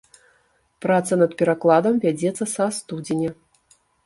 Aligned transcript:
Праца 0.85 1.13
над 1.23 1.31
перакладам 1.41 2.01
вядзецца 2.07 2.43
са 2.55 2.65
студзеня. 2.79 3.31